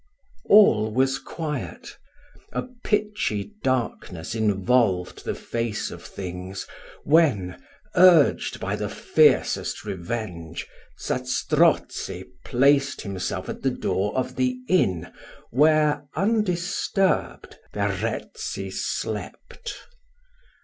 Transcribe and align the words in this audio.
All 0.45 0.91
was 0.91 1.19
quiet; 1.19 1.99
a 2.51 2.63
pitchy 2.83 3.51
darkness 3.61 4.33
involved 4.33 5.23
the 5.25 5.35
face 5.35 5.91
of 5.91 6.01
things, 6.03 6.65
when, 7.03 7.61
urged 7.93 8.59
by 8.59 8.75
fiercest 8.77 9.85
revenge, 9.85 10.67
Zastrozzi 10.97 12.23
placed 12.43 13.01
himself 13.01 13.47
at 13.47 13.61
the 13.61 13.69
door 13.69 14.17
of 14.17 14.37
the 14.37 14.57
inn 14.67 15.13
where, 15.51 16.05
undisturbed, 16.15 17.59
Verezzi 17.75 18.71
slept. 18.71 19.75